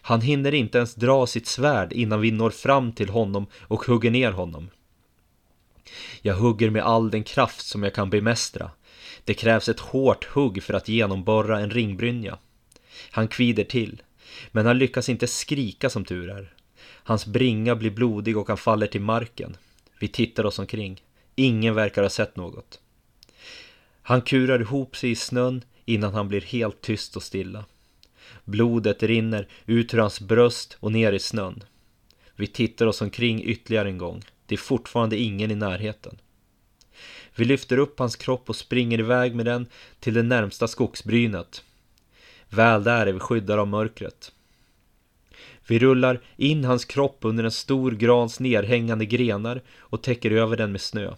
Han 0.02 0.22
hinner 0.22 0.54
inte 0.54 0.78
ens 0.78 0.96
dra 0.96 1.28
sitt 1.28 1.48
svärd 1.48 1.94
innan 1.94 2.22
vi 2.22 2.32
når 2.32 2.50
fram 2.50 2.92
till 2.92 3.10
honom 3.10 3.46
och 3.62 3.84
hugger 3.84 4.12
ner 4.12 4.32
honom. 4.32 4.70
Jag 6.22 6.36
hugger 6.36 6.70
med 6.70 6.84
all 6.84 7.12
den 7.12 7.24
kraft 7.24 7.66
som 7.66 7.84
jag 7.84 7.94
kan 7.94 8.10
bemästra. 8.10 8.72
Det 9.24 9.34
krävs 9.34 9.70
ett 9.70 9.80
hårt 9.80 10.26
hugg 10.26 10.64
för 10.64 10.74
att 10.74 10.88
genomborra 10.88 11.60
en 11.60 11.72
ringbrynja. 11.72 12.38
Han 13.12 13.28
kvider 13.28 13.64
till, 13.64 14.02
men 14.52 14.66
han 14.66 14.78
lyckas 14.78 15.10
inte 15.10 15.28
skrika 15.28 15.90
som 15.90 16.06
tur 16.06 16.30
är. 16.30 16.54
Hans 16.84 17.26
bringa 17.26 17.76
blir 17.76 17.92
blodig 17.92 18.38
och 18.38 18.48
han 18.48 18.58
faller 18.58 18.88
till 18.88 19.02
marken. 19.02 19.58
Vi 20.00 20.08
tittar 20.08 20.46
oss 20.46 20.60
omkring. 20.60 21.02
Ingen 21.36 21.76
verkar 21.76 22.04
ha 22.04 22.10
sett 22.10 22.36
något. 22.36 22.80
Han 24.02 24.22
kurar 24.22 24.62
ihop 24.62 24.96
sig 24.96 25.12
i 25.12 25.16
snön 25.16 25.64
innan 25.86 26.14
han 26.14 26.28
blir 26.28 26.42
helt 26.42 26.82
tyst 26.82 27.16
och 27.16 27.24
stilla. 27.24 27.66
Blodet 28.46 29.04
rinner 29.04 29.48
ut 29.66 29.94
ur 29.94 29.98
hans 29.98 30.22
bröst 30.22 30.78
och 30.80 30.92
ner 30.92 31.14
i 31.14 31.20
snön. 31.20 31.64
Vi 32.36 32.48
tittar 32.48 32.86
oss 32.86 33.02
omkring 33.02 33.44
ytterligare 33.44 33.90
en 33.90 33.98
gång. 33.98 34.22
Det 34.46 34.56
är 34.56 34.60
fortfarande 34.60 35.18
ingen 35.18 35.52
i 35.52 35.56
närheten. 35.56 36.18
Vi 37.36 37.46
lyfter 37.46 37.78
upp 37.78 38.00
hans 38.00 38.16
kropp 38.16 38.50
och 38.50 38.56
springer 38.56 39.00
iväg 39.00 39.36
med 39.36 39.46
den 39.46 39.68
till 40.00 40.14
det 40.14 40.24
närmsta 40.24 40.68
skogsbrynet. 40.68 41.64
Väl 42.50 42.84
där 42.84 43.08
är 43.08 43.14
vi 43.14 43.20
skyddade 43.20 43.62
av 43.62 43.68
mörkret. 43.68 44.32
Vi 45.68 45.80
rullar 45.80 46.22
in 46.38 46.64
hans 46.64 46.86
kropp 46.86 47.18
under 47.22 47.44
en 47.44 47.52
stor 47.52 47.92
grans 47.92 48.40
nerhängande 48.40 49.06
grenar 49.06 49.62
och 49.78 50.02
täcker 50.02 50.32
över 50.32 50.58
den 50.58 50.72
med 50.72 50.82
snö. 50.82 51.14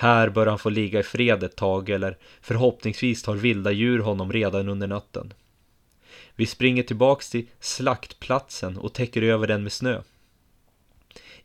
Här 0.00 0.28
bör 0.28 0.46
han 0.46 0.58
få 0.58 0.70
ligga 0.70 1.00
i 1.00 1.02
fred 1.02 1.42
ett 1.42 1.56
tag 1.56 1.90
eller 1.90 2.16
förhoppningsvis 2.40 3.22
tar 3.22 3.34
vilda 3.34 3.72
djur 3.72 3.98
honom 3.98 4.32
redan 4.32 4.68
under 4.68 4.86
natten. 4.86 5.32
Vi 6.34 6.46
springer 6.46 6.82
tillbaks 6.82 7.30
till 7.30 7.46
slaktplatsen 7.60 8.78
och 8.78 8.92
täcker 8.92 9.22
över 9.22 9.46
den 9.46 9.62
med 9.62 9.72
snö. 9.72 10.02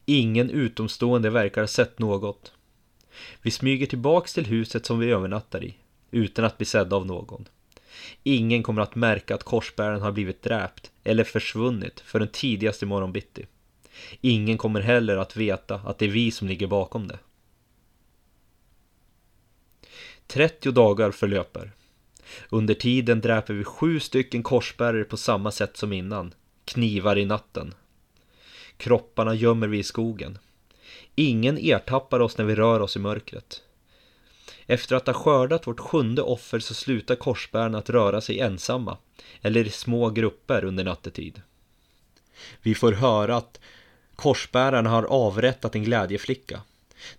Ingen 0.05 0.49
utomstående 0.49 1.29
verkar 1.29 1.61
ha 1.61 1.67
sett 1.67 1.99
något. 1.99 2.53
Vi 3.41 3.51
smyger 3.51 3.85
tillbaks 3.85 4.33
till 4.33 4.45
huset 4.45 4.85
som 4.85 4.99
vi 4.99 5.09
övernattar 5.09 5.63
i, 5.63 5.75
utan 6.11 6.45
att 6.45 6.57
bli 6.57 6.65
sedda 6.65 6.95
av 6.95 7.05
någon. 7.05 7.45
Ingen 8.23 8.63
kommer 8.63 8.81
att 8.81 8.95
märka 8.95 9.35
att 9.35 9.43
korsbäraren 9.43 10.01
har 10.01 10.11
blivit 10.11 10.41
dräpt 10.41 10.91
eller 11.03 11.23
försvunnit 11.23 11.99
förrän 11.99 12.27
tidigast 12.27 12.83
i 12.83 12.85
bitti. 13.13 13.45
Ingen 14.21 14.57
kommer 14.57 14.81
heller 14.81 15.17
att 15.17 15.37
veta 15.37 15.75
att 15.75 15.97
det 15.97 16.05
är 16.05 16.09
vi 16.09 16.31
som 16.31 16.47
ligger 16.47 16.67
bakom 16.67 17.07
det. 17.07 17.19
30 20.27 20.71
dagar 20.71 21.11
förlöper. 21.11 21.71
Under 22.49 22.73
tiden 22.73 23.21
dräper 23.21 23.53
vi 23.53 23.63
sju 23.63 23.99
stycken 23.99 24.43
korsbärare 24.43 25.03
på 25.03 25.17
samma 25.17 25.51
sätt 25.51 25.77
som 25.77 25.93
innan. 25.93 26.33
Knivar 26.65 27.17
i 27.17 27.25
natten. 27.25 27.73
Kropparna 28.77 29.35
gömmer 29.35 29.67
vi 29.67 29.77
i 29.79 29.83
skogen. 29.83 30.37
Ingen 31.15 31.57
ertappar 31.57 32.19
oss 32.19 32.37
när 32.37 32.45
vi 32.45 32.55
rör 32.55 32.79
oss 32.79 32.95
i 32.95 32.99
mörkret. 32.99 33.61
Efter 34.65 34.95
att 34.95 35.07
ha 35.07 35.13
skördat 35.13 35.67
vårt 35.67 35.79
sjunde 35.79 36.21
offer 36.21 36.59
så 36.59 36.73
slutar 36.73 37.15
korsbärarna 37.15 37.77
att 37.77 37.89
röra 37.89 38.21
sig 38.21 38.39
ensamma 38.39 38.97
eller 39.41 39.67
i 39.67 39.69
små 39.69 40.09
grupper 40.09 40.63
under 40.65 40.83
nattetid. 40.83 41.41
Vi 42.61 42.75
får 42.75 42.91
höra 42.91 43.37
att 43.37 43.59
korsbärarna 44.15 44.89
har 44.89 45.03
avrättat 45.03 45.75
en 45.75 45.83
glädjeflicka. 45.83 46.61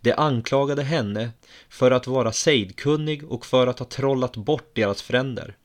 De 0.01 0.13
anklagade 0.13 0.83
henne 0.83 1.31
för 1.69 1.91
att 1.91 2.07
vara 2.07 2.33
sejdkunnig 2.33 3.25
och 3.25 3.47
för 3.47 3.67
att 3.67 3.79
ha 3.79 3.87
trollat 3.87 4.37
bort 4.37 4.71
deras 4.75 5.03
fränder. 5.03 5.57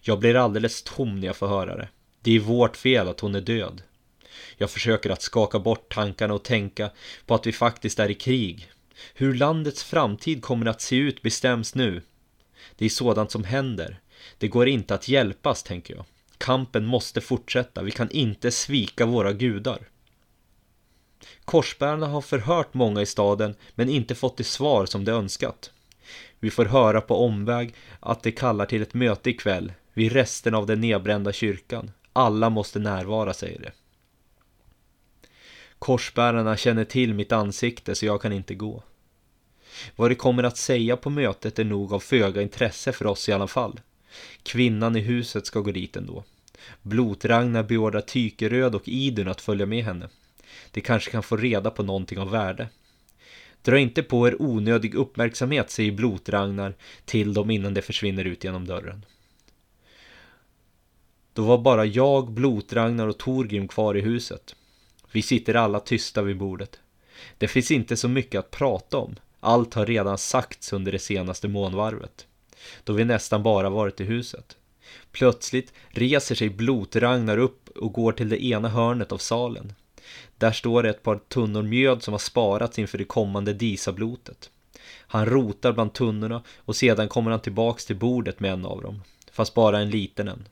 Jag 0.00 0.18
blir 0.18 0.34
alldeles 0.34 0.82
tom 0.82 1.20
när 1.20 1.26
jag 1.26 1.36
får 1.36 1.48
höra 1.48 1.76
det. 1.76 1.88
Det 2.20 2.36
är 2.36 2.40
vårt 2.40 2.76
fel 2.76 3.08
att 3.08 3.20
hon 3.20 3.34
är 3.34 3.40
död. 3.40 3.82
Jag 4.56 4.70
försöker 4.70 5.10
att 5.10 5.22
skaka 5.22 5.58
bort 5.58 5.94
tankarna 5.94 6.34
och 6.34 6.42
tänka 6.42 6.90
på 7.26 7.34
att 7.34 7.46
vi 7.46 7.52
faktiskt 7.52 7.98
är 7.98 8.10
i 8.10 8.14
krig. 8.14 8.72
Hur 9.14 9.34
landets 9.34 9.84
framtid 9.84 10.42
kommer 10.42 10.66
att 10.66 10.80
se 10.80 10.96
ut 10.96 11.22
bestäms 11.22 11.74
nu. 11.74 12.02
Det 12.76 12.84
är 12.84 12.88
sådant 12.88 13.30
som 13.30 13.44
händer. 13.44 14.00
Det 14.38 14.48
går 14.48 14.68
inte 14.68 14.94
att 14.94 15.08
hjälpas, 15.08 15.62
tänker 15.62 15.94
jag. 15.94 16.04
Kampen 16.38 16.86
måste 16.86 17.20
fortsätta. 17.20 17.82
Vi 17.82 17.90
kan 17.90 18.10
inte 18.10 18.50
svika 18.50 19.06
våra 19.06 19.32
gudar. 19.32 19.88
Korsbärarna 21.44 22.06
har 22.06 22.20
förhört 22.20 22.74
många 22.74 23.02
i 23.02 23.06
staden 23.06 23.54
men 23.74 23.88
inte 23.88 24.14
fått 24.14 24.36
det 24.36 24.44
svar 24.44 24.86
som 24.86 25.04
de 25.04 25.12
önskat. 25.12 25.70
Vi 26.40 26.50
får 26.50 26.64
höra 26.64 27.00
på 27.00 27.24
omväg 27.24 27.74
att 28.00 28.22
de 28.22 28.32
kallar 28.32 28.66
till 28.66 28.82
ett 28.82 28.94
möte 28.94 29.30
ikväll 29.30 29.72
vid 29.92 30.12
resten 30.12 30.54
av 30.54 30.66
den 30.66 30.80
nedbrända 30.80 31.32
kyrkan. 31.32 31.90
Alla 32.12 32.50
måste 32.50 32.78
närvara, 32.78 33.34
säger 33.34 33.60
det. 33.60 33.72
Korsbärarna 35.78 36.56
känner 36.56 36.84
till 36.84 37.14
mitt 37.14 37.32
ansikte 37.32 37.94
så 37.94 38.06
jag 38.06 38.22
kan 38.22 38.32
inte 38.32 38.54
gå. 38.54 38.82
Vad 39.96 40.10
de 40.10 40.14
kommer 40.14 40.42
att 40.42 40.56
säga 40.56 40.96
på 40.96 41.10
mötet 41.10 41.58
är 41.58 41.64
nog 41.64 41.92
av 41.92 42.00
föga 42.00 42.42
intresse 42.42 42.92
för 42.92 43.06
oss 43.06 43.28
i 43.28 43.32
alla 43.32 43.46
fall. 43.46 43.80
Kvinnan 44.42 44.96
i 44.96 45.00
huset 45.00 45.46
ska 45.46 45.60
gå 45.60 45.70
dit 45.70 45.96
ändå. 45.96 46.24
Blotragnar 46.82 47.62
beordrar 47.62 48.00
Tykeröd 48.00 48.74
och 48.74 48.88
Idun 48.88 49.28
att 49.28 49.40
följa 49.40 49.66
med 49.66 49.84
henne. 49.84 50.08
De 50.72 50.80
kanske 50.80 51.10
kan 51.10 51.22
få 51.22 51.36
reda 51.36 51.70
på 51.70 51.82
någonting 51.82 52.18
av 52.18 52.30
värde. 52.30 52.68
Dra 53.62 53.78
inte 53.78 54.02
på 54.02 54.28
er 54.28 54.42
onödig 54.42 54.94
uppmärksamhet, 54.94 55.70
säger 55.70 55.92
Blotragnar 55.92 56.74
till 57.04 57.34
dem 57.34 57.50
innan 57.50 57.74
de 57.74 57.82
försvinner 57.82 58.24
ut 58.24 58.44
genom 58.44 58.66
dörren. 58.66 59.04
Då 61.32 61.42
var 61.42 61.58
bara 61.58 61.84
jag, 61.84 62.30
Blotragnar 62.30 63.06
och 63.06 63.18
Torgrim 63.18 63.68
kvar 63.68 63.96
i 63.96 64.00
huset. 64.00 64.56
Vi 65.12 65.22
sitter 65.22 65.54
alla 65.54 65.80
tysta 65.80 66.22
vid 66.22 66.38
bordet. 66.38 66.80
Det 67.38 67.48
finns 67.48 67.70
inte 67.70 67.96
så 67.96 68.08
mycket 68.08 68.38
att 68.38 68.50
prata 68.50 68.98
om. 68.98 69.16
Allt 69.40 69.74
har 69.74 69.86
redan 69.86 70.18
sagts 70.18 70.72
under 70.72 70.92
det 70.92 70.98
senaste 70.98 71.48
månvarvet. 71.48 72.26
Då 72.84 72.92
vi 72.92 73.04
nästan 73.04 73.42
bara 73.42 73.70
varit 73.70 74.00
i 74.00 74.04
huset. 74.04 74.56
Plötsligt 75.12 75.72
reser 75.88 76.34
sig 76.34 76.50
Blotragnar 76.50 77.38
upp 77.38 77.68
och 77.68 77.92
går 77.92 78.12
till 78.12 78.28
det 78.28 78.44
ena 78.44 78.68
hörnet 78.68 79.12
av 79.12 79.18
salen. 79.18 79.72
Där 80.38 80.52
står 80.52 80.82
det 80.82 80.90
ett 80.90 81.02
par 81.02 81.16
tunnor 81.16 81.62
mjöd 81.62 82.02
som 82.02 82.14
har 82.14 82.18
sparats 82.18 82.78
inför 82.78 82.98
det 82.98 83.04
kommande 83.04 83.52
disablotet. 83.52 84.50
Han 84.98 85.26
rotar 85.26 85.72
bland 85.72 85.92
tunnorna 85.92 86.42
och 86.56 86.76
sedan 86.76 87.08
kommer 87.08 87.30
han 87.30 87.40
tillbaks 87.40 87.86
till 87.86 87.96
bordet 87.96 88.40
med 88.40 88.52
en 88.52 88.66
av 88.66 88.82
dem. 88.82 89.02
Fast 89.32 89.54
bara 89.54 89.78
en 89.78 89.90
liten 89.90 90.28
en. 90.28 90.48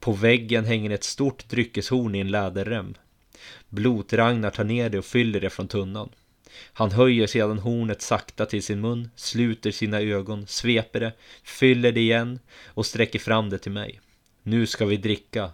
På 0.00 0.12
väggen 0.12 0.64
hänger 0.64 0.90
ett 0.90 1.04
stort 1.04 1.48
dryckeshorn 1.48 2.14
i 2.14 2.20
en 2.20 2.30
läderrem. 2.30 2.94
Blot-Ragnar 3.68 4.50
tar 4.50 4.64
ner 4.64 4.90
det 4.90 4.98
och 4.98 5.04
fyller 5.04 5.40
det 5.40 5.50
från 5.50 5.68
tunnan. 5.68 6.08
Han 6.72 6.90
höjer 6.90 7.26
sedan 7.26 7.58
hornet 7.58 8.02
sakta 8.02 8.46
till 8.46 8.62
sin 8.62 8.80
mun, 8.80 9.10
sluter 9.16 9.70
sina 9.70 10.00
ögon, 10.00 10.46
sveper 10.46 11.00
det, 11.00 11.12
fyller 11.44 11.92
det 11.92 12.00
igen 12.00 12.38
och 12.66 12.86
sträcker 12.86 13.18
fram 13.18 13.50
det 13.50 13.58
till 13.58 13.72
mig. 13.72 14.00
Nu 14.42 14.66
ska 14.66 14.86
vi 14.86 14.96
dricka. 14.96 15.50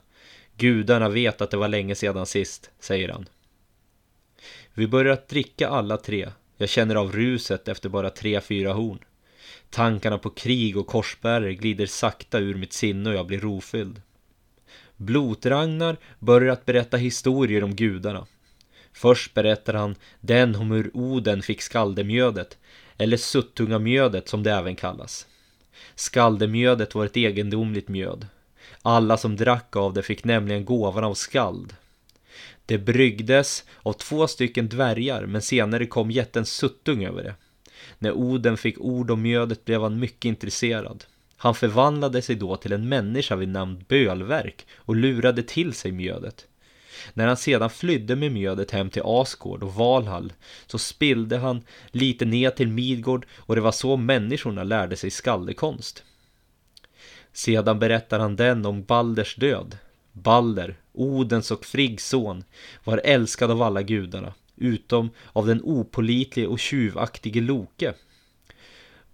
Gudarna 0.61 1.09
vet 1.09 1.40
att 1.40 1.50
det 1.50 1.57
var 1.57 1.69
länge 1.69 1.95
sedan 1.95 2.26
sist, 2.26 2.71
säger 2.81 3.09
han. 3.09 3.29
Vi 4.75 4.87
börjar 4.87 5.12
att 5.12 5.29
dricka 5.29 5.69
alla 5.69 5.97
tre. 5.97 6.31
Jag 6.57 6.69
känner 6.69 6.95
av 6.95 7.12
ruset 7.12 7.69
efter 7.69 7.88
bara 7.88 8.11
tre, 8.11 8.40
fyra 8.40 8.73
horn. 8.73 8.99
Tankarna 9.71 10.19
på 10.19 10.31
krig 10.31 10.76
och 10.76 10.87
korsbärare 10.87 11.55
glider 11.55 11.87
sakta 11.87 12.38
ur 12.38 12.55
mitt 12.55 12.73
sinne 12.73 13.11
och 13.11 13.17
jag 13.17 13.26
blir 13.26 13.40
rofylld. 13.40 14.02
Blotragnar 14.97 15.97
börjar 16.19 16.52
att 16.52 16.67
berätta 16.67 16.97
historier 16.97 17.64
om 17.64 17.76
gudarna. 17.76 18.26
Först 18.93 19.35
berättar 19.35 19.75
han 19.75 19.95
den 20.21 20.57
om 20.57 20.71
hur 20.71 20.97
Oden 20.97 21.43
fick 21.43 21.62
skaldemjödet, 21.62 22.59
eller 22.97 23.17
suttungamjödet 23.17 24.29
som 24.29 24.43
det 24.43 24.52
även 24.52 24.76
kallas. 24.76 25.26
Skaldemjödet 25.95 26.95
var 26.95 27.07
ett 27.07 27.17
egendomligt 27.17 27.88
mjöd. 27.88 28.26
Alla 28.83 29.17
som 29.17 29.37
drack 29.37 29.77
av 29.77 29.93
det 29.93 30.03
fick 30.03 30.25
nämligen 30.25 30.65
gåvan 30.65 31.05
av 31.05 31.15
skald. 31.15 31.75
Det 32.67 32.79
bryggdes 32.79 33.65
av 33.83 33.93
två 33.93 34.27
stycken 34.27 34.69
dvärgar 34.69 35.27
men 35.27 35.43
senare 35.43 35.87
kom 35.87 36.11
jätten 36.11 36.47
Suttung 36.47 37.05
över 37.05 37.23
det. 37.23 37.35
När 37.99 38.13
Oden 38.13 38.57
fick 38.57 38.81
ord 38.81 39.11
om 39.11 39.23
mjödet 39.23 39.65
blev 39.65 39.83
han 39.83 39.99
mycket 39.99 40.25
intresserad. 40.25 41.05
Han 41.37 41.55
förvandlade 41.55 42.23
sig 42.23 42.37
då 42.37 42.57
till 42.57 42.73
en 42.73 42.89
människa 42.89 43.37
vid 43.37 43.49
namn 43.49 43.85
Bölverk 43.89 44.67
och 44.77 44.97
lurade 44.97 45.43
till 45.43 45.75
sig 45.75 45.93
mjödet. 45.93 46.47
När 47.15 47.27
han 47.27 47.37
sedan 47.37 47.71
flydde 47.71 48.17
med 48.17 48.33
mjödet 48.33 48.71
hem 48.71 48.91
till 48.91 49.03
Asgård 49.05 49.63
och 49.63 49.75
Valhall 49.75 50.33
så 50.67 50.79
spillde 50.79 51.39
han 51.39 51.63
lite 51.91 52.25
ner 52.25 52.51
till 52.51 52.69
Midgård 52.69 53.27
och 53.37 53.55
det 53.55 53.61
var 53.61 53.73
så 53.73 53.97
människorna 53.97 54.65
lärde 54.65 54.97
sig 54.97 55.11
skaldekonst. 55.11 56.05
Sedan 57.33 57.79
berättar 57.79 58.19
han 58.19 58.37
den 58.37 58.67
om 58.67 58.85
Balders 58.85 59.37
död. 59.37 59.79
Balder, 60.13 60.77
Odens 60.93 61.51
och 61.51 61.65
Friggs 61.65 62.09
son, 62.09 62.45
var 62.85 63.01
älskad 63.05 63.51
av 63.51 63.63
alla 63.63 63.83
gudarna, 63.83 64.35
utom 64.57 65.11
av 65.33 65.47
den 65.47 65.61
opolitlige 65.65 66.49
och 66.49 66.59
tjuvaktige 66.59 67.41
Loke. 67.41 67.95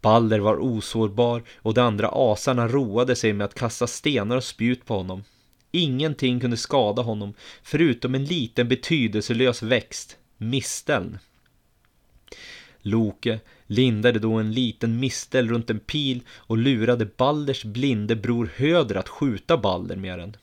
Balder 0.00 0.38
var 0.38 0.56
osårbar 0.56 1.42
och 1.56 1.74
de 1.74 1.80
andra 1.80 2.08
asarna 2.12 2.68
roade 2.68 3.16
sig 3.16 3.32
med 3.32 3.44
att 3.44 3.54
kasta 3.54 3.86
stenar 3.86 4.36
och 4.36 4.44
spjut 4.44 4.84
på 4.84 4.96
honom. 4.96 5.24
Ingenting 5.70 6.40
kunde 6.40 6.56
skada 6.56 7.02
honom, 7.02 7.34
förutom 7.62 8.14
en 8.14 8.24
liten 8.24 8.68
betydelselös 8.68 9.62
växt, 9.62 10.16
misteln. 10.36 11.18
Loke 12.86 13.40
lindade 13.66 14.18
då 14.18 14.32
en 14.32 14.52
liten 14.52 15.00
mistel 15.00 15.48
runt 15.48 15.70
en 15.70 15.80
pil 15.80 16.20
och 16.30 16.58
lurade 16.58 17.06
Balders 17.16 17.64
blinde 17.64 18.16
bror 18.16 18.50
Höder 18.56 18.94
att 18.94 19.08
skjuta 19.08 19.56
Balder 19.56 19.96
med 19.96 20.18
den. 20.18 20.36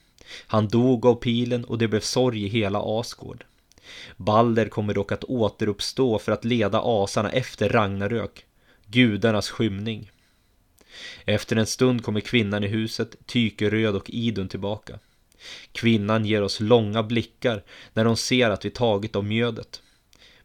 Han 0.48 0.68
dog 0.68 1.06
av 1.06 1.16
pilen 1.16 1.66
och 1.66 1.78
det 1.78 1.88
blev 1.88 2.00
sorg 2.00 2.44
i 2.44 2.48
hela 2.48 2.82
Asgård. 3.00 3.46
Balder 4.18 4.70
kommer 4.70 4.94
dock 4.94 5.12
att 5.12 5.24
återuppstå 5.24 6.20
för 6.20 6.32
att 6.32 6.46
leda 6.46 6.82
asarna 6.84 7.32
efter 7.32 7.70
Ragnarök, 7.70 8.46
gudarnas 8.88 9.50
skymning. 9.50 10.12
Efter 11.26 11.56
en 11.56 11.66
stund 11.66 12.04
kommer 12.04 12.20
kvinnan 12.20 12.64
i 12.64 12.68
huset, 12.68 13.16
Tykeröd 13.26 13.96
och 13.96 14.10
Idun 14.10 14.48
tillbaka. 14.48 15.00
Kvinnan 15.72 16.26
ger 16.26 16.42
oss 16.42 16.60
långa 16.60 17.04
blickar 17.04 17.64
när 17.94 18.06
hon 18.06 18.18
ser 18.18 18.50
att 18.50 18.66
vi 18.66 18.70
tagit 18.70 19.16
av 19.16 19.24
mjödet. 19.24 19.82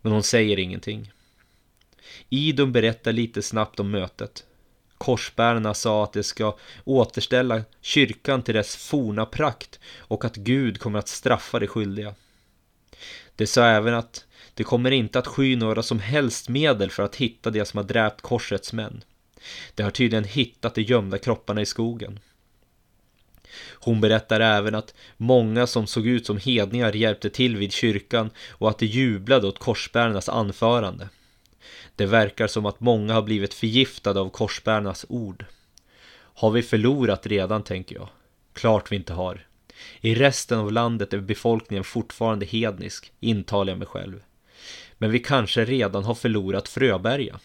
Men 0.01 0.13
hon 0.13 0.23
säger 0.23 0.59
ingenting. 0.59 1.13
Idun 2.29 2.73
berättar 2.73 3.13
lite 3.13 3.43
snabbt 3.43 3.81
om 3.81 3.91
mötet. 3.91 4.45
Korsbärarna 4.99 5.75
sa 5.75 6.05
att 6.05 6.13
de 6.13 6.23
ska 6.23 6.57
återställa 6.85 7.63
kyrkan 7.81 8.43
till 8.43 8.55
dess 8.55 8.77
forna 8.77 9.27
prakt 9.27 9.81
och 9.99 10.25
att 10.25 10.37
Gud 10.37 10.81
kommer 10.81 10.99
att 10.99 11.09
straffa 11.09 11.59
de 11.59 11.67
skyldiga. 11.67 12.15
De 13.37 13.47
sa 13.47 13.65
även 13.65 13.95
att 13.95 14.25
det 14.55 14.65
kommer 14.65 14.91
inte 14.91 15.19
att 15.19 15.27
sky 15.27 15.57
några 15.57 15.83
som 15.83 15.99
helst 15.99 16.49
medel 16.49 16.91
för 16.91 17.03
att 17.03 17.17
hitta 17.17 17.51
de 17.51 17.65
som 17.65 17.79
har 17.79 17.85
dräpt 17.85 18.21
korsets 18.21 18.73
män. 18.73 19.05
De 19.75 19.83
har 19.83 19.91
tydligen 19.91 20.25
hittat 20.25 20.75
de 20.75 20.83
gömda 20.83 21.19
kropparna 21.19 21.61
i 21.61 21.67
skogen. 21.67 22.21
Hon 23.73 24.01
berättar 24.01 24.41
även 24.41 24.75
att 24.75 24.95
många 25.17 25.67
som 25.67 25.87
såg 25.87 26.07
ut 26.07 26.27
som 26.27 26.37
hedningar 26.39 26.93
hjälpte 26.93 27.31
till 27.31 27.57
vid 27.57 27.73
kyrkan 27.73 28.31
och 28.51 28.71
att 28.71 28.79
de 28.79 28.87
jublade 28.87 29.47
åt 29.47 29.59
korsbärarnas 29.59 30.29
anförande. 30.29 31.09
Det 31.99 32.07
verkar 32.07 32.47
som 32.47 32.67
att 32.67 32.81
många 32.81 33.15
har 33.15 33.23
blivit 33.23 33.55
förgiftade 33.55 34.21
av 34.21 34.31
korsbärarnas 34.31 35.07
ord. 35.09 35.45
Har 36.15 36.51
vi 36.51 36.63
förlorat 36.63 37.27
redan, 37.27 37.63
tänker 37.63 37.97
jag. 37.97 38.09
Klart 38.53 38.93
vi 38.93 38.97
inte 38.97 39.13
har. 39.13 39.47
I 40.01 40.15
resten 40.15 40.59
av 40.59 40.73
landet 40.73 41.13
är 41.13 41.19
befolkningen 41.19 41.85
fortfarande 41.85 42.47
hednisk, 42.47 43.13
intalar 43.21 43.73
jag 43.73 43.79
mig 43.79 43.89
själv. 43.89 44.23
Men 44.99 45.11
vi 45.11 45.19
kanske 45.19 45.65
redan 45.65 46.05
har 46.05 46.15
förlorat 46.15 46.69
Fröberga. 46.69 47.41